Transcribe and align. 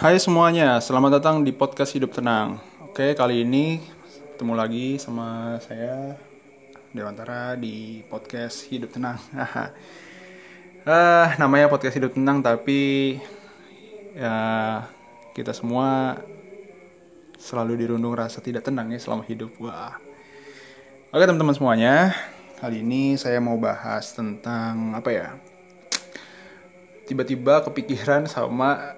Hai 0.00 0.16
semuanya, 0.16 0.80
selamat 0.80 1.20
datang 1.20 1.44
di 1.44 1.52
podcast 1.52 1.92
Hidup 1.92 2.16
Tenang. 2.16 2.56
Oke, 2.88 3.12
kali 3.12 3.44
ini 3.44 3.84
ketemu 4.32 4.56
lagi 4.56 4.96
sama 4.96 5.60
saya 5.60 6.16
Dewantara 6.96 7.52
di 7.60 8.00
podcast 8.08 8.64
Hidup 8.64 8.96
Tenang. 8.96 9.20
ah, 10.88 11.36
namanya 11.36 11.68
podcast 11.68 12.00
Hidup 12.00 12.16
Tenang 12.16 12.40
tapi 12.40 13.20
ya 14.16 14.88
kita 15.36 15.52
semua 15.52 16.16
selalu 17.36 17.84
dirundung 17.84 18.16
rasa 18.16 18.40
tidak 18.40 18.64
tenang 18.64 18.88
ya 18.88 18.96
selama 18.96 19.28
hidup. 19.28 19.52
Wah. 19.60 20.00
Oke 21.12 21.28
teman-teman 21.28 21.52
semuanya, 21.52 22.16
kali 22.56 22.80
ini 22.80 23.20
saya 23.20 23.36
mau 23.36 23.60
bahas 23.60 24.16
tentang 24.16 24.96
apa 24.96 25.12
ya? 25.12 25.36
Tiba-tiba 27.04 27.60
kepikiran 27.68 28.24
sama 28.24 28.96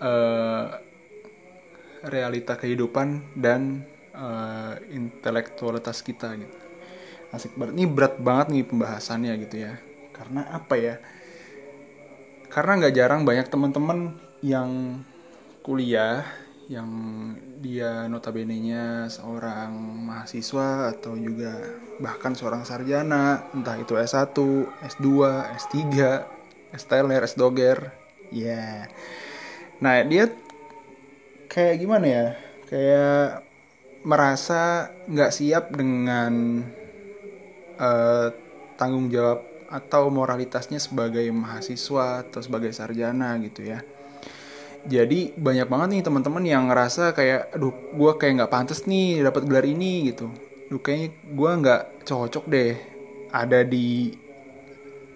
uh, 0.00 0.66
realita 2.04 2.56
kehidupan 2.56 3.36
dan 3.36 3.84
uh, 4.16 4.80
intelektualitas 4.88 6.00
kita 6.00 6.32
gitu. 6.40 6.58
Asik 7.30 7.54
banget. 7.54 7.76
Ini 7.76 7.84
berat 7.86 8.14
banget 8.18 8.46
nih 8.50 8.64
pembahasannya 8.66 9.32
gitu 9.46 9.56
ya. 9.68 9.72
Karena 10.16 10.48
apa 10.50 10.74
ya? 10.80 10.96
Karena 12.50 12.82
nggak 12.82 12.94
jarang 12.96 13.22
banyak 13.22 13.46
teman-teman 13.46 14.18
yang 14.42 15.00
kuliah 15.62 16.26
yang 16.70 16.90
dia 17.58 18.06
notabene-nya 18.06 19.10
seorang 19.10 19.74
mahasiswa 20.06 20.94
atau 20.94 21.18
juga 21.18 21.58
bahkan 21.98 22.32
seorang 22.32 22.62
sarjana, 22.62 23.50
entah 23.50 23.74
itu 23.74 23.98
S1, 23.98 24.38
S2, 24.78 25.06
S3, 25.58 25.76
S 26.70 26.84
S 26.86 27.32
Doger. 27.34 27.90
Ya. 28.30 28.86
Yeah 28.86 29.29
nah 29.80 30.04
dia 30.04 30.28
kayak 31.50 31.76
gimana 31.82 32.06
ya? 32.06 32.26
Kayak 32.70 33.42
merasa 34.06 34.94
nggak 35.10 35.34
siap 35.34 35.74
dengan 35.74 36.62
uh, 37.76 38.28
tanggung 38.78 39.12
jawab 39.12 39.44
atau 39.70 40.08
moralitasnya 40.08 40.78
sebagai 40.78 41.26
mahasiswa 41.34 42.24
atau 42.26 42.40
sebagai 42.40 42.70
sarjana 42.72 43.36
gitu 43.42 43.66
ya. 43.66 43.82
Jadi 44.88 45.36
banyak 45.36 45.68
banget 45.68 45.88
nih 45.92 46.02
teman-teman 46.06 46.44
yang 46.48 46.64
ngerasa 46.72 47.12
kayak 47.12 47.52
aduh 47.52 47.74
gue 47.92 48.12
kayak 48.16 48.40
nggak 48.40 48.52
pantas 48.52 48.88
nih 48.88 49.20
dapat 49.20 49.44
gelar 49.44 49.66
ini 49.68 50.08
gitu. 50.14 50.32
Aduh 50.70 50.80
kayaknya 50.80 51.08
gue 51.12 51.50
nggak 51.60 51.82
cocok 52.08 52.44
deh 52.48 52.72
ada 53.30 53.60
di 53.62 54.14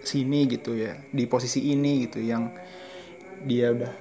sini 0.05 0.45
gitu 0.45 0.77
ya 0.77 1.01
di 1.09 1.25
posisi 1.25 1.73
ini 1.73 2.05
gitu 2.05 2.21
yang 2.21 2.53
dia 3.49 3.73
udah 3.73 3.93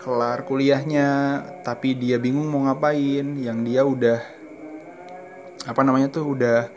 kelar 0.00 0.46
kuliahnya 0.46 1.42
tapi 1.66 1.94
dia 1.98 2.16
bingung 2.16 2.48
mau 2.48 2.66
ngapain 2.66 3.36
yang 3.38 3.62
dia 3.66 3.82
udah 3.82 4.18
apa 5.68 5.80
namanya 5.84 6.08
tuh 6.08 6.24
udah 6.32 6.70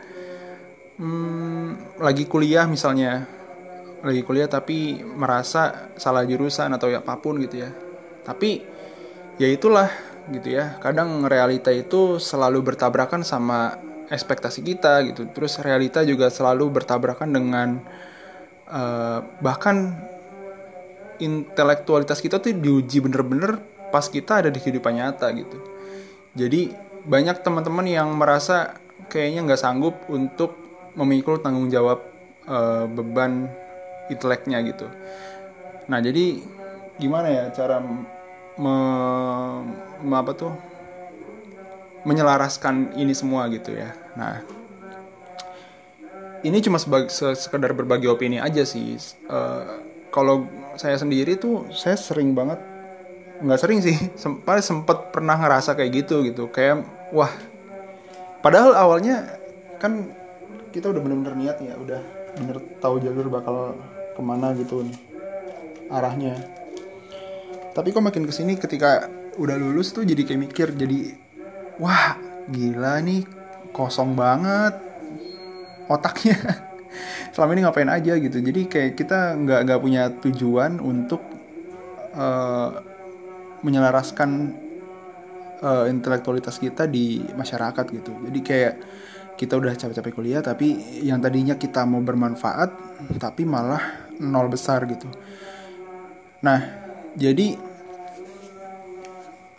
hmm, 0.98 1.98
lagi 2.02 2.28
kuliah 2.28 2.66
misalnya 2.68 3.24
lagi 4.02 4.26
kuliah 4.26 4.50
tapi 4.50 4.98
merasa 5.02 5.94
salah 5.94 6.26
jurusan 6.26 6.74
atau 6.74 6.90
ya 6.90 7.00
apa 7.00 7.14
pun 7.22 7.38
gitu 7.38 7.62
ya. 7.62 7.70
Tapi 8.26 8.62
ya 9.38 9.48
itulah 9.48 9.88
gitu 10.30 10.54
ya 10.54 10.78
kadang 10.78 11.26
realita 11.26 11.74
itu 11.74 12.22
selalu 12.22 12.62
bertabrakan 12.74 13.22
sama 13.22 13.78
ekspektasi 14.10 14.60
kita 14.66 15.06
gitu. 15.06 15.30
Terus 15.30 15.62
realita 15.62 16.02
juga 16.02 16.28
selalu 16.28 16.82
bertabrakan 16.82 17.30
dengan 17.30 17.68
uh, 18.66 19.22
bahkan 19.38 19.94
intelektualitas 21.22 22.18
kita 22.18 22.42
tuh 22.42 22.50
diuji 22.50 22.98
bener-bener 22.98 23.62
pas 23.94 24.02
kita 24.10 24.42
ada 24.42 24.50
di 24.50 24.58
kehidupan 24.58 24.98
nyata 24.98 25.30
gitu. 25.30 25.58
Jadi 26.34 26.74
banyak 27.06 27.46
teman-teman 27.46 27.86
yang 27.86 28.10
merasa 28.18 28.74
kayaknya 29.06 29.46
nggak 29.46 29.62
sanggup 29.62 29.94
untuk 30.10 30.58
memikul 30.98 31.38
tanggung 31.38 31.70
jawab 31.70 32.02
uh, 32.50 32.90
beban 32.90 33.46
inteleknya 34.10 34.58
gitu. 34.66 34.90
Nah 35.86 36.02
jadi 36.02 36.42
gimana 36.98 37.28
ya 37.30 37.44
cara 37.54 37.78
me, 38.58 38.76
me 40.02 40.16
apa 40.16 40.32
tuh? 40.34 40.52
Menyelaraskan 42.02 42.98
ini 42.98 43.14
semua 43.14 43.46
gitu 43.46 43.70
ya. 43.78 43.94
Nah 44.18 44.42
ini 46.42 46.58
cuma 46.58 46.82
sebagai 46.82 47.14
sekedar 47.14 47.70
berbagi 47.70 48.10
opini 48.10 48.42
aja 48.42 48.66
sih 48.66 48.98
uh, 49.30 49.91
kalau 50.12 50.44
saya 50.76 51.00
sendiri 51.00 51.40
tuh 51.40 51.72
saya 51.72 51.96
sering 51.96 52.36
banget 52.36 52.60
nggak 53.42 53.58
sering 53.58 53.80
sih 53.80 53.96
sempat 54.22 54.62
sempat 54.62 55.10
pernah 55.10 55.40
ngerasa 55.40 55.74
kayak 55.74 56.04
gitu 56.04 56.22
gitu. 56.28 56.52
Kayak 56.52 56.84
wah 57.10 57.32
padahal 58.44 58.76
awalnya 58.76 59.40
kan 59.80 60.12
kita 60.70 60.92
udah 60.92 61.00
bener-bener 61.00 61.34
niat 61.34 61.56
ya 61.64 61.74
udah 61.74 62.00
bener 62.36 62.56
tahu 62.78 63.00
jalur 63.00 63.28
bakal 63.32 63.74
ke 64.12 64.20
mana 64.22 64.52
gitu 64.54 64.84
nih 64.84 64.98
arahnya. 65.88 66.36
Tapi 67.72 67.88
kok 67.88 68.04
makin 68.04 68.28
ke 68.28 68.32
sini 68.36 68.60
ketika 68.60 69.08
udah 69.40 69.56
lulus 69.56 69.96
tuh 69.96 70.04
jadi 70.04 70.28
kayak 70.28 70.40
mikir 70.52 70.68
jadi 70.76 71.16
wah 71.80 72.20
gila 72.52 73.00
nih 73.00 73.24
kosong 73.72 74.12
banget 74.12 74.76
otaknya 75.88 76.36
selama 77.32 77.50
ini 77.56 77.60
ngapain 77.64 77.90
aja 77.90 78.12
gitu. 78.18 78.38
Jadi 78.38 78.60
kayak 78.68 78.92
kita 78.98 79.36
nggak 79.38 79.60
nggak 79.68 79.80
punya 79.80 80.02
tujuan 80.20 80.78
untuk 80.78 81.22
uh, 82.14 82.70
menyelaraskan 83.62 84.30
uh, 85.62 85.86
intelektualitas 85.88 86.58
kita 86.58 86.90
di 86.90 87.22
masyarakat 87.32 87.84
gitu. 87.90 88.12
Jadi 88.28 88.40
kayak 88.42 88.74
kita 89.32 89.56
udah 89.58 89.72
capek-capek 89.74 90.12
kuliah 90.12 90.42
tapi 90.44 91.00
yang 91.02 91.18
tadinya 91.18 91.56
kita 91.56 91.82
mau 91.88 92.04
bermanfaat 92.04 92.70
tapi 93.16 93.42
malah 93.48 94.12
nol 94.20 94.46
besar 94.52 94.84
gitu. 94.86 95.08
Nah 96.44 96.60
jadi 97.16 97.71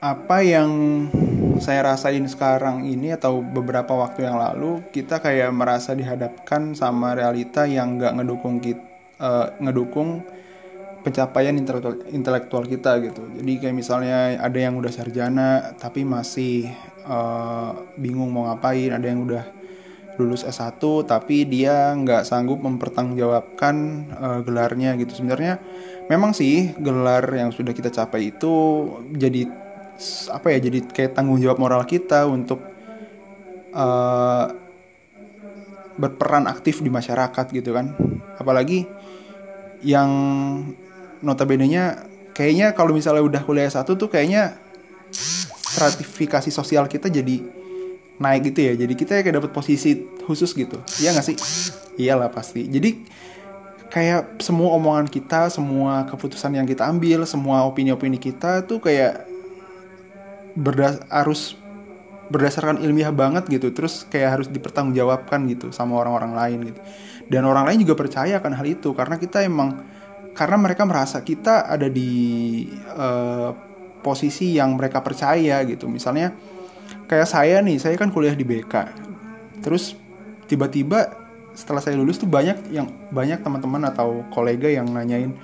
apa 0.03 0.43
yang 0.43 0.71
saya 1.63 1.95
rasain 1.95 2.27
sekarang 2.27 2.83
ini 2.83 3.15
atau 3.15 3.39
beberapa 3.39 3.95
waktu 3.95 4.27
yang 4.27 4.35
lalu 4.35 4.83
kita 4.91 5.23
kayak 5.23 5.47
merasa 5.55 5.95
dihadapkan 5.95 6.75
sama 6.75 7.15
realita 7.15 7.63
yang 7.63 7.95
nggak 7.95 8.19
ngedukung 8.19 8.59
kita 8.59 8.83
uh, 9.23 9.47
eh, 9.47 9.47
ngedukung 9.63 10.27
pencapaian 11.07 11.55
intelektual, 11.55 12.03
intelektual 12.11 12.63
kita 12.67 12.99
gitu. 12.99 13.23
Jadi 13.39 13.51
kayak 13.63 13.75
misalnya 13.75 14.39
ada 14.43 14.59
yang 14.59 14.75
udah 14.75 14.91
sarjana 14.91 15.71
tapi 15.79 16.03
masih 16.03 16.67
uh, 17.07 17.95
bingung 17.95 18.27
mau 18.31 18.51
ngapain 18.51 18.91
ada 18.91 19.07
yang 19.07 19.23
udah 19.23 19.47
lulus 20.19 20.43
S1 20.43 20.83
tapi 21.07 21.47
dia 21.47 21.95
nggak 21.95 22.27
sanggup 22.27 22.59
mempertanggungjawabkan 22.59 23.75
uh, 24.19 24.39
gelarnya 24.43 24.99
gitu. 24.99 25.15
Sebenarnya 25.23 25.63
memang 26.11 26.35
sih 26.35 26.75
gelar 26.75 27.23
yang 27.31 27.55
sudah 27.55 27.71
kita 27.71 27.87
capai 27.87 28.35
itu 28.35 28.51
jadi 29.15 29.62
apa 30.33 30.51
ya 30.51 30.59
jadi 30.69 30.83
kayak 30.89 31.15
tanggung 31.15 31.39
jawab 31.39 31.61
moral 31.61 31.85
kita 31.85 32.25
untuk 32.27 32.59
uh, 33.73 34.45
berperan 35.97 36.49
aktif 36.49 36.81
di 36.81 36.89
masyarakat 36.89 37.45
gitu 37.53 37.73
kan. 37.73 37.93
Apalagi 38.37 38.89
yang 39.85 40.09
notabene-nya 41.21 42.07
kayaknya 42.33 42.73
kalau 42.73 42.95
misalnya 42.95 43.21
udah 43.21 43.41
kuliah 43.45 43.69
satu 43.69 43.93
tuh 43.93 44.09
kayaknya 44.09 44.57
stratifikasi 45.73 46.49
sosial 46.49 46.89
kita 46.89 47.09
jadi 47.13 47.41
naik 48.17 48.53
gitu 48.53 48.59
ya. 48.65 48.73
Jadi 48.73 48.93
kita 48.97 49.21
kayak 49.21 49.41
dapat 49.41 49.51
posisi 49.53 50.05
khusus 50.25 50.53
gitu. 50.53 50.81
Iya 51.01 51.13
gak 51.13 51.25
sih? 51.25 51.37
Iyalah 51.97 52.33
pasti. 52.33 52.65
Jadi 52.65 53.05
kayak 53.93 54.41
semua 54.41 54.73
omongan 54.73 55.05
kita 55.05 55.53
semua 55.53 56.09
keputusan 56.09 56.57
yang 56.57 56.65
kita 56.65 56.89
ambil 56.89 57.29
semua 57.29 57.61
opini-opini 57.69 58.17
kita 58.17 58.65
tuh 58.65 58.81
kayak 58.81 59.29
berdas 60.53 61.01
harus 61.09 61.57
berdasarkan 62.29 62.81
ilmiah 62.81 63.13
banget 63.13 63.49
gitu. 63.49 63.73
Terus 63.73 64.07
kayak 64.07 64.39
harus 64.39 64.47
dipertanggungjawabkan 64.49 65.45
gitu 65.51 65.69
sama 65.73 65.99
orang-orang 65.99 66.33
lain 66.33 66.59
gitu. 66.73 66.79
Dan 67.29 67.47
orang 67.47 67.69
lain 67.69 67.83
juga 67.83 67.95
percaya 67.97 68.39
akan 68.39 68.53
hal 68.57 68.67
itu 68.67 68.91
karena 68.95 69.15
kita 69.19 69.43
emang 69.43 69.83
karena 70.33 70.57
mereka 70.57 70.83
merasa 70.83 71.21
kita 71.21 71.69
ada 71.69 71.85
di 71.87 72.65
uh, 72.93 73.53
posisi 74.01 74.57
yang 74.57 74.75
mereka 74.75 74.99
percaya 74.99 75.61
gitu. 75.63 75.85
Misalnya 75.87 76.33
kayak 77.07 77.27
saya 77.27 77.59
nih 77.61 77.77
saya 77.79 77.95
kan 77.99 78.09
kuliah 78.11 78.35
di 78.35 78.45
BK 78.47 78.73
terus 79.63 79.95
tiba-tiba 80.49 81.13
setelah 81.53 81.79
saya 81.79 81.95
lulus 81.95 82.17
tuh 82.17 82.27
banyak 82.27 82.73
yang 82.73 82.89
banyak 83.13 83.39
teman-teman 83.45 83.85
atau 83.93 84.25
kolega 84.33 84.67
yang 84.67 84.89
nanyain 84.89 85.37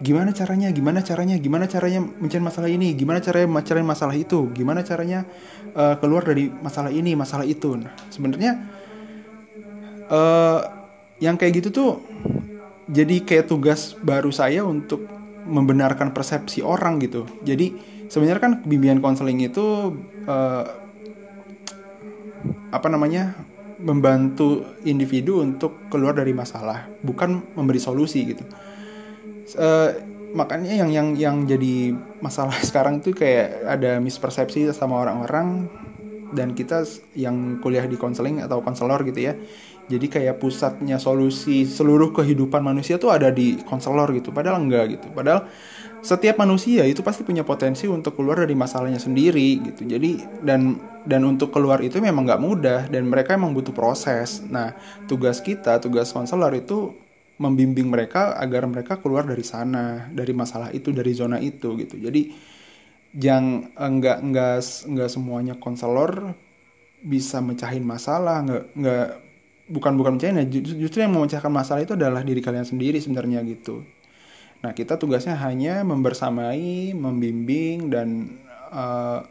gimana 0.00 0.32
caranya 0.32 0.72
gimana 0.72 1.04
caranya 1.04 1.36
gimana 1.36 1.68
caranya 1.68 2.00
mencari 2.00 2.40
masalah 2.40 2.68
ini 2.72 2.96
gimana 2.96 3.20
caranya 3.20 3.48
mencari 3.52 3.84
masalah 3.84 4.16
itu 4.16 4.48
gimana 4.56 4.80
caranya 4.80 5.28
uh, 5.76 6.00
keluar 6.00 6.24
dari 6.24 6.48
masalah 6.48 6.88
ini 6.88 7.12
masalah 7.12 7.44
itu. 7.44 7.76
Nah 7.76 7.92
sebenarnya 8.08 8.64
uh, 10.08 10.60
yang 11.20 11.36
kayak 11.36 11.60
gitu 11.60 11.68
tuh 11.68 11.90
jadi 12.88 13.22
kayak 13.28 13.52
tugas 13.52 13.92
baru 14.00 14.32
saya 14.32 14.64
untuk 14.64 15.04
membenarkan 15.44 16.16
persepsi 16.16 16.64
orang 16.64 16.96
gitu. 17.04 17.28
Jadi 17.44 17.76
sebenarnya 18.08 18.40
kan 18.40 18.52
bimbingan 18.64 19.04
konseling 19.04 19.44
itu 19.44 20.00
uh, 20.24 20.64
apa 22.72 22.88
namanya 22.88 23.36
membantu 23.84 24.64
individu 24.88 25.44
untuk 25.44 25.92
keluar 25.92 26.16
dari 26.16 26.32
masalah 26.32 26.88
bukan 27.04 27.44
memberi 27.56 27.80
solusi 27.80 28.24
gitu 28.28 28.44
uh, 29.56 29.90
makanya 30.30 30.70
yang 30.70 30.90
yang 30.90 31.08
yang 31.18 31.36
jadi 31.46 31.94
masalah 32.22 32.54
sekarang 32.68 33.02
tuh 33.02 33.14
kayak 33.14 33.66
ada 33.66 33.98
mispersepsi 33.98 34.70
sama 34.70 35.02
orang-orang 35.02 35.66
dan 36.30 36.54
kita 36.54 36.86
yang 37.18 37.58
kuliah 37.58 37.86
di 37.90 37.98
konseling 37.98 38.38
atau 38.42 38.62
konselor 38.62 39.02
gitu 39.02 39.30
ya. 39.30 39.34
Jadi 39.90 40.06
kayak 40.06 40.38
pusatnya 40.38 41.02
solusi 41.02 41.66
seluruh 41.66 42.14
kehidupan 42.14 42.62
manusia 42.62 42.94
tuh 42.94 43.10
ada 43.10 43.26
di 43.34 43.58
konselor 43.66 44.14
gitu 44.14 44.30
padahal 44.30 44.62
enggak 44.62 44.94
gitu. 44.94 45.10
Padahal 45.10 45.50
setiap 46.00 46.38
manusia 46.38 46.86
itu 46.86 47.02
pasti 47.02 47.26
punya 47.26 47.42
potensi 47.42 47.90
untuk 47.90 48.14
keluar 48.14 48.46
dari 48.46 48.54
masalahnya 48.54 49.02
sendiri 49.02 49.58
gitu. 49.66 49.82
Jadi 49.90 50.22
dan 50.46 50.78
dan 51.02 51.26
untuk 51.26 51.50
keluar 51.50 51.82
itu 51.82 51.98
memang 51.98 52.22
nggak 52.22 52.42
mudah 52.42 52.80
dan 52.86 53.10
mereka 53.10 53.34
emang 53.34 53.50
butuh 53.50 53.74
proses. 53.74 54.46
Nah 54.46 54.78
tugas 55.10 55.42
kita 55.42 55.82
tugas 55.82 56.14
konselor 56.14 56.54
itu 56.54 56.94
membimbing 57.40 57.88
mereka 57.88 58.36
agar 58.36 58.68
mereka 58.68 59.00
keluar 59.00 59.24
dari 59.24 59.40
sana 59.40 60.12
dari 60.12 60.36
masalah 60.36 60.68
itu 60.76 60.92
dari 60.92 61.12
zona 61.16 61.40
itu 61.40 61.72
gitu 61.80 61.96
jadi 61.96 62.28
yang 63.16 63.72
enggak 63.74 64.20
enggak 64.20 64.60
enggak 64.86 65.08
semuanya 65.10 65.54
konselor 65.56 66.36
bisa 67.00 67.40
mecahin 67.40 67.82
masalah 67.82 68.44
nggak 68.44 68.64
nggak 68.76 69.08
bukan 69.72 69.92
bukan 69.96 70.12
mecahin 70.20 70.44
ya 70.44 70.46
justru 70.60 71.00
yang 71.00 71.16
memecahkan 71.16 71.48
masalah 71.48 71.80
itu 71.80 71.96
adalah 71.96 72.20
diri 72.20 72.44
kalian 72.44 72.68
sendiri 72.68 73.00
sebenarnya 73.00 73.40
gitu 73.48 73.82
Nah, 74.60 74.76
kita 74.76 75.00
tugasnya 75.00 75.36
hanya 75.40 75.80
membersamai, 75.88 76.92
membimbing 76.92 77.88
dan 77.88 78.36
uh, 78.68 79.24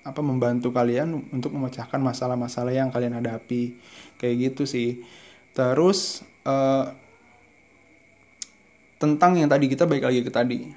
apa 0.00 0.20
membantu 0.22 0.70
kalian 0.70 1.26
untuk 1.34 1.52
memecahkan 1.52 1.98
masalah-masalah 1.98 2.70
yang 2.70 2.88
kalian 2.94 3.18
hadapi. 3.18 3.74
Kayak 4.14 4.54
gitu 4.54 4.62
sih. 4.70 5.02
Terus 5.50 6.22
uh, 6.46 6.94
tentang 9.00 9.40
yang 9.40 9.48
tadi 9.48 9.64
kita 9.66 9.88
baik 9.88 10.04
lagi 10.04 10.20
ke 10.20 10.28
tadi, 10.28 10.68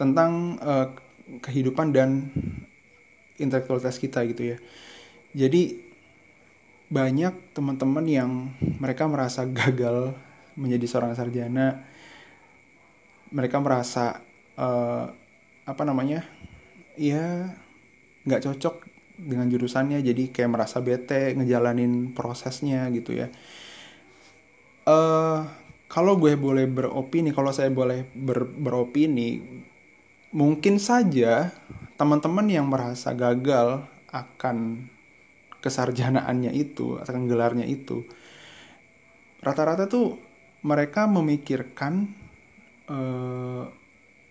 tentang 0.00 0.56
uh, 0.64 0.96
kehidupan 1.44 1.92
dan 1.92 2.32
intelektualitas 3.36 4.00
kita 4.00 4.24
gitu 4.32 4.56
ya. 4.56 4.58
Jadi 5.36 5.76
banyak 6.88 7.52
teman-teman 7.52 8.06
yang 8.08 8.30
mereka 8.80 9.04
merasa 9.04 9.44
gagal 9.44 10.16
menjadi 10.56 10.86
seorang 10.88 11.12
sarjana. 11.12 11.84
Mereka 13.28 13.60
merasa 13.60 14.24
uh, 14.56 15.12
apa 15.66 15.82
namanya 15.84 16.24
ya 16.96 17.52
nggak 18.24 18.40
cocok 18.48 18.88
dengan 19.20 19.52
jurusannya. 19.52 20.00
Jadi 20.00 20.32
kayak 20.32 20.48
merasa 20.48 20.80
bete 20.80 21.36
ngejalanin 21.36 22.16
prosesnya 22.16 22.88
gitu 22.88 23.12
ya. 23.12 23.28
Uh, 24.88 25.65
kalau 25.86 26.18
gue 26.18 26.34
boleh 26.34 26.66
beropini 26.66 27.30
kalau 27.30 27.54
saya 27.54 27.70
boleh 27.70 28.06
ber, 28.14 28.46
beropini 28.46 29.42
mungkin 30.34 30.82
saja 30.82 31.54
teman-teman 31.96 32.46
yang 32.50 32.66
merasa 32.68 33.14
gagal 33.16 33.86
akan 34.10 34.88
kesarjanaannya 35.62 36.52
itu 36.52 36.98
akan 37.00 37.26
gelarnya 37.30 37.64
itu 37.64 38.04
rata-rata 39.40 39.86
tuh 39.86 40.18
mereka 40.66 41.06
memikirkan 41.06 42.10
uh, 42.90 43.64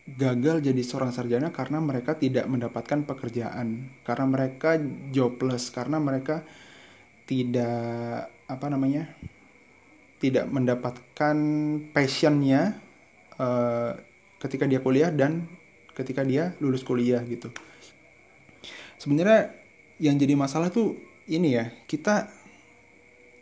gagal 0.06 0.62
jadi 0.62 0.82
seorang 0.86 1.10
sarjana 1.10 1.50
karena 1.50 1.82
mereka 1.82 2.14
tidak 2.14 2.46
mendapatkan 2.46 3.10
pekerjaan, 3.10 3.90
karena 4.06 4.26
mereka 4.30 4.78
jobless, 5.10 5.74
karena 5.74 5.98
mereka 5.98 6.46
tidak 7.26 8.30
apa 8.46 8.68
namanya 8.70 9.10
tidak 10.20 10.48
mendapatkan 10.48 11.38
passionnya 11.92 12.80
uh, 13.38 13.96
ketika 14.40 14.66
dia 14.66 14.80
kuliah 14.80 15.12
dan 15.12 15.48
ketika 15.96 16.24
dia 16.24 16.56
lulus 16.60 16.84
kuliah 16.84 17.24
gitu. 17.24 17.52
Sebenarnya 19.00 19.52
yang 20.00 20.20
jadi 20.20 20.36
masalah 20.36 20.72
tuh 20.72 21.00
ini 21.28 21.56
ya 21.56 21.72
kita 21.88 22.30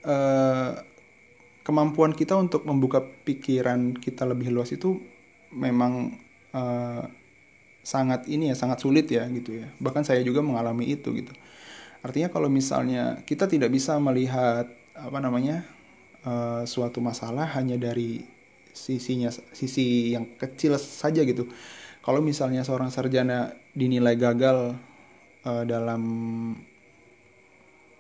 uh, 0.06 0.74
kemampuan 1.64 2.12
kita 2.12 2.36
untuk 2.36 2.68
membuka 2.68 3.02
pikiran 3.02 3.96
kita 3.98 4.28
lebih 4.28 4.52
luas 4.52 4.70
itu 4.76 5.00
memang 5.56 6.20
uh, 6.52 7.04
sangat 7.84 8.28
ini 8.32 8.52
ya 8.52 8.56
sangat 8.56 8.80
sulit 8.80 9.12
ya 9.12 9.28
gitu 9.28 9.60
ya 9.60 9.68
bahkan 9.80 10.08
saya 10.08 10.24
juga 10.24 10.40
mengalami 10.40 10.96
itu 10.96 11.12
gitu 11.12 11.32
artinya 12.04 12.32
kalau 12.32 12.48
misalnya 12.48 13.20
kita 13.28 13.48
tidak 13.48 13.72
bisa 13.72 14.00
melihat 14.00 14.72
apa 14.96 15.20
namanya 15.20 15.68
uh, 16.28 16.64
suatu 16.68 17.00
masalah 17.00 17.48
hanya 17.56 17.80
dari 17.80 18.24
sisinya 18.74 19.30
sisi 19.54 20.12
yang 20.12 20.34
kecil 20.36 20.76
saja 20.82 21.22
gitu. 21.22 21.48
Kalau 22.04 22.20
misalnya 22.20 22.66
seorang 22.68 22.92
sarjana 22.92 23.56
dinilai 23.72 24.20
gagal 24.20 24.76
uh, 25.48 25.64
dalam 25.64 26.02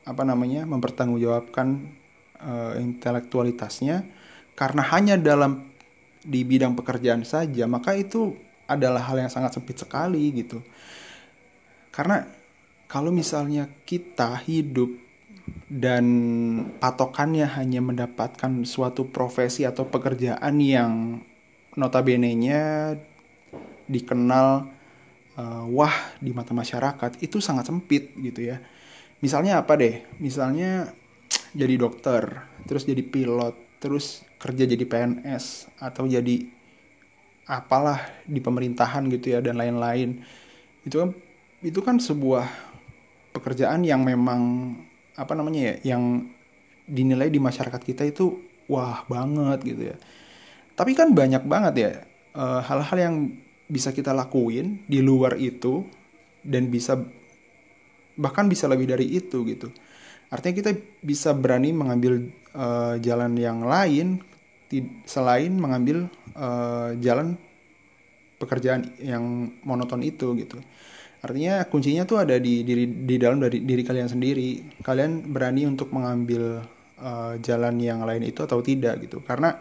apa 0.04 0.24
namanya 0.28 0.68
mempertanggungjawabkan 0.68 1.68
uh, 2.44 2.74
intelektualitasnya 2.75 4.04
karena 4.60 4.84
hanya 4.92 5.16
dalam 5.16 5.72
di 6.24 6.44
bidang 6.44 6.76
pekerjaan 6.76 7.24
saja 7.24 7.64
maka 7.68 7.96
itu 7.96 8.36
adalah 8.68 9.08
hal 9.08 9.19
yang 9.19 9.31
sangat 9.31 9.56
sempit 9.56 9.80
sekali 9.80 10.31
gitu. 10.36 10.60
Karena 11.94 12.26
kalau 12.88 13.14
misalnya 13.14 13.69
kita 13.88 14.40
hidup 14.44 15.03
dan 15.68 16.06
patokannya 16.77 17.50
hanya 17.57 17.81
mendapatkan 17.81 18.63
suatu 18.63 19.09
profesi 19.09 19.65
atau 19.65 19.89
pekerjaan 19.89 20.62
yang 20.62 21.21
notabene-nya 21.74 22.94
dikenal 23.89 24.69
uh, 25.38 25.63
wah 25.69 25.95
di 26.21 26.31
mata 26.31 26.53
masyarakat 26.53 27.19
itu 27.25 27.41
sangat 27.41 27.69
sempit 27.69 28.13
gitu 28.21 28.53
ya. 28.53 28.62
Misalnya 29.24 29.63
apa 29.63 29.80
deh? 29.80 30.03
Misalnya 30.19 30.91
jadi 31.56 31.80
dokter, 31.80 32.50
terus 32.68 32.83
jadi 32.85 33.01
pilot, 33.01 33.56
terus 33.80 34.25
kerja 34.38 34.68
jadi 34.68 34.83
PNS 34.83 35.74
atau 35.80 36.06
jadi 36.06 36.44
apalah 37.47 38.00
di 38.24 38.39
pemerintahan 38.39 39.07
gitu 39.12 39.35
ya 39.35 39.39
dan 39.39 39.57
lain-lain. 39.59 40.21
Itu 40.83 41.01
kan 41.01 41.09
itu 41.63 41.80
kan 41.80 41.97
sebuah 41.97 42.45
pekerjaan 43.31 43.87
yang 43.87 44.04
memang 44.04 44.75
apa 45.14 45.34
namanya 45.38 45.74
ya 45.74 45.96
yang 45.96 46.28
dinilai 46.90 47.32
di 47.32 47.40
masyarakat 47.40 47.82
kita 47.82 48.04
itu 48.08 48.42
wah 48.68 49.06
banget 49.08 49.60
gitu 49.64 49.82
ya. 49.94 49.98
Tapi 50.74 50.98
kan 50.98 51.14
banyak 51.14 51.44
banget 51.46 51.74
ya 51.78 51.92
eh, 52.34 52.62
hal-hal 52.66 52.98
yang 52.98 53.16
bisa 53.70 53.96
kita 53.96 54.12
lakuin 54.12 54.84
di 54.86 55.00
luar 55.00 55.40
itu 55.40 55.86
dan 56.44 56.68
bisa 56.68 57.00
bahkan 58.20 58.46
bisa 58.46 58.70
lebih 58.70 58.86
dari 58.86 59.10
itu 59.10 59.42
gitu. 59.48 59.72
Artinya 60.30 60.56
kita 60.66 60.72
bisa 61.06 61.30
berani 61.38 61.70
mengambil 61.70 62.34
uh, 62.58 62.98
jalan 62.98 63.38
yang 63.38 63.62
lain 63.62 64.18
selain 65.06 65.54
mengambil 65.54 66.10
uh, 66.34 66.98
jalan 66.98 67.38
pekerjaan 68.42 68.90
yang 68.98 69.54
monoton 69.62 70.02
itu 70.02 70.34
gitu. 70.42 70.58
Artinya 71.23 71.63
kuncinya 71.71 72.03
tuh 72.03 72.19
ada 72.19 72.35
di 72.35 72.68
diri 72.68 72.83
di 72.83 73.15
dalam 73.15 73.39
dari 73.39 73.63
diri 73.63 73.81
kalian 73.81 74.11
sendiri. 74.11 74.80
Kalian 74.83 75.31
berani 75.31 75.63
untuk 75.63 75.95
mengambil 75.95 76.59
uh, 76.99 77.39
jalan 77.39 77.80
yang 77.80 78.03
lain 78.03 78.27
itu 78.27 78.44
atau 78.44 78.59
tidak 78.59 79.07
gitu. 79.07 79.23
Karena 79.23 79.56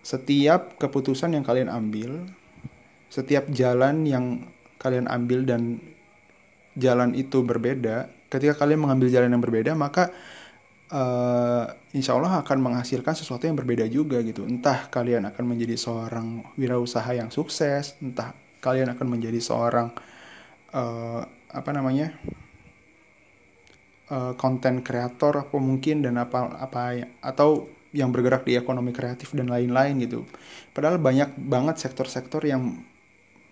setiap 0.00 0.80
keputusan 0.80 1.36
yang 1.36 1.44
kalian 1.44 1.68
ambil, 1.68 2.24
setiap 3.12 3.44
jalan 3.52 4.08
yang 4.08 4.48
kalian 4.80 5.04
ambil 5.04 5.44
dan 5.44 5.84
jalan 6.80 7.12
itu 7.12 7.44
berbeda, 7.44 8.08
ketika 8.32 8.64
kalian 8.64 8.84
mengambil 8.84 9.08
jalan 9.08 9.32
yang 9.32 9.42
berbeda 9.42 9.72
maka 9.72 10.12
uh, 10.92 11.64
insya 11.96 12.16
Allah 12.16 12.44
akan 12.44 12.58
menghasilkan 12.60 13.16
sesuatu 13.16 13.48
yang 13.48 13.56
berbeda 13.56 13.88
juga 13.88 14.20
gitu 14.20 14.44
entah 14.44 14.88
kalian 14.92 15.28
akan 15.32 15.44
menjadi 15.48 15.76
seorang 15.80 16.44
wirausaha 16.60 17.08
yang 17.16 17.32
sukses 17.32 17.96
entah 18.04 18.36
kalian 18.60 18.92
akan 18.92 19.06
menjadi 19.08 19.40
seorang 19.40 19.92
uh, 20.72 21.22
apa 21.48 21.70
namanya 21.72 22.12
konten 24.36 24.80
uh, 24.80 24.84
kreator 24.84 25.48
apa 25.48 25.56
mungkin 25.60 26.00
dan 26.00 26.16
apa 26.16 26.56
apa 26.56 27.04
atau 27.20 27.68
yang 27.92 28.12
bergerak 28.12 28.44
di 28.44 28.56
ekonomi 28.56 28.92
kreatif 28.92 29.32
dan 29.32 29.48
lain-lain 29.48 29.96
gitu. 30.04 30.28
Padahal 30.76 31.00
banyak 31.00 31.36
banget 31.40 31.80
sektor-sektor 31.80 32.44
yang 32.44 32.84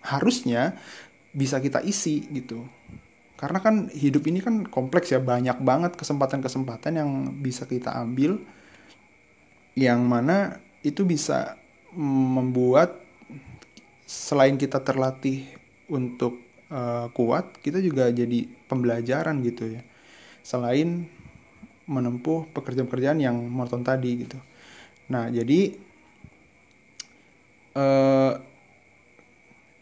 harusnya 0.05 0.77
bisa 1.33 1.57
kita 1.57 1.81
isi 1.81 2.25
gitu. 2.29 2.65
Karena 3.37 3.61
kan 3.61 3.89
hidup 3.93 4.25
ini 4.25 4.41
kan 4.41 4.65
kompleks 4.65 5.13
ya 5.13 5.21
banyak 5.21 5.61
banget 5.61 5.93
kesempatan-kesempatan 5.93 6.93
yang 6.97 7.09
bisa 7.37 7.69
kita 7.69 7.93
ambil 7.93 8.41
yang 9.77 10.01
mana 10.01 10.57
itu 10.81 11.05
bisa 11.05 11.53
membuat 11.93 12.97
selain 14.09 14.57
kita 14.57 14.81
terlatih 14.81 15.45
untuk 15.85 16.46
uh, 16.71 17.07
kuat 17.11 17.59
kita 17.63 17.79
juga 17.83 18.09
jadi 18.11 18.47
pembelajaran 18.67 19.43
gitu 19.43 19.77
ya 19.77 19.81
selain 20.41 21.07
menempuh 21.87 22.51
pekerjaan-pekerjaan 22.51 23.19
yang 23.23 23.35
monoton 23.35 23.83
tadi 23.83 24.27
gitu 24.27 24.37
nah 25.07 25.31
jadi 25.31 25.75
uh, 27.77 28.33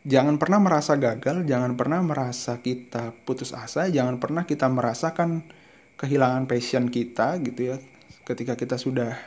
jangan 0.05 0.37
pernah 0.37 0.61
merasa 0.61 0.93
gagal, 0.95 1.43
jangan 1.49 1.73
pernah 1.73 1.99
merasa 2.05 2.61
kita 2.61 3.11
putus 3.25 3.51
asa, 3.51 3.89
jangan 3.89 4.21
pernah 4.21 4.45
kita 4.45 4.69
merasakan 4.69 5.41
kehilangan 5.97 6.45
passion 6.45 6.93
kita 6.93 7.41
gitu 7.41 7.73
ya. 7.73 7.77
Ketika 8.21 8.53
kita 8.53 8.77
sudah 8.77 9.17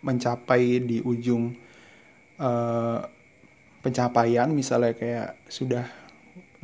mencapai 0.00 0.80
di 0.80 1.04
ujung 1.04 1.52
uh, 2.40 3.00
pencapaian, 3.84 4.48
misalnya 4.48 4.96
kayak 4.96 5.36
sudah 5.48 5.84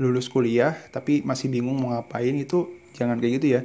lulus 0.00 0.26
kuliah 0.26 0.74
tapi 0.90 1.22
masih 1.22 1.50
bingung 1.50 1.78
mau 1.78 1.94
ngapain 1.94 2.34
itu 2.34 2.70
jangan 2.94 3.18
kayak 3.18 3.32
gitu 3.42 3.46
ya. 3.58 3.62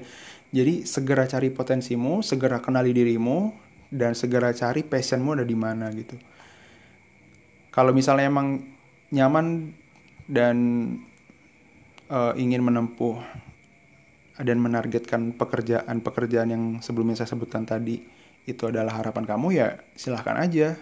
Jadi 0.50 0.82
segera 0.90 1.30
cari 1.30 1.54
potensimu, 1.54 2.26
segera 2.26 2.58
kenali 2.58 2.90
dirimu, 2.90 3.54
dan 3.94 4.18
segera 4.18 4.50
cari 4.50 4.82
passionmu 4.82 5.38
ada 5.38 5.46
di 5.46 5.54
mana 5.54 5.94
gitu. 5.94 6.18
Kalau 7.70 7.94
misalnya 7.94 8.34
emang 8.34 8.66
nyaman 9.14 9.78
dan 10.26 10.58
uh, 12.10 12.34
ingin 12.34 12.66
menempuh 12.66 13.22
dan 14.42 14.58
menargetkan 14.62 15.36
pekerjaan-pekerjaan 15.36 16.50
yang 16.50 16.64
sebelumnya 16.80 17.20
saya 17.20 17.36
sebutkan 17.36 17.66
tadi 17.66 18.02
itu 18.48 18.64
adalah 18.66 18.98
harapan 18.98 19.28
kamu 19.28 19.48
ya 19.54 19.68
silahkan 19.94 20.40
aja 20.40 20.80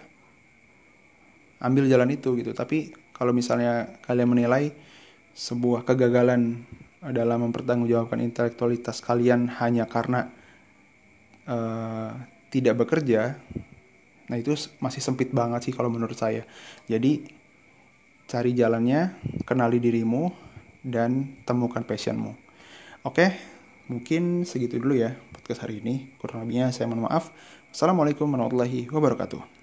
ambil 1.58 1.90
jalan 1.90 2.14
itu 2.14 2.38
gitu 2.38 2.54
tapi 2.54 2.94
kalau 3.10 3.34
misalnya 3.34 3.98
kalian 4.06 4.30
menilai 4.30 4.70
sebuah 5.38 5.86
kegagalan 5.86 6.66
dalam 6.98 7.46
mempertanggungjawabkan 7.46 8.18
intelektualitas 8.18 8.98
kalian 8.98 9.46
hanya 9.62 9.86
karena 9.86 10.34
uh, 11.46 12.10
tidak 12.50 12.82
bekerja 12.82 13.38
nah 14.28 14.36
itu 14.36 14.52
masih 14.82 15.00
sempit 15.00 15.30
banget 15.30 15.70
sih 15.70 15.72
kalau 15.72 15.88
menurut 15.88 16.18
saya 16.18 16.42
jadi 16.90 17.22
cari 18.28 18.52
jalannya, 18.52 19.16
kenali 19.48 19.80
dirimu, 19.80 20.28
dan 20.84 21.40
temukan 21.48 21.80
passionmu. 21.82 22.36
Oke, 23.08 23.32
mungkin 23.88 24.44
segitu 24.44 24.76
dulu 24.76 25.00
ya 25.00 25.16
podcast 25.32 25.64
hari 25.64 25.80
ini. 25.80 26.12
Kurang 26.20 26.44
lebihnya 26.44 26.70
saya 26.70 26.92
mohon 26.92 27.08
maaf. 27.08 27.32
Assalamualaikum 27.72 28.28
warahmatullahi 28.28 28.92
wabarakatuh. 28.92 29.57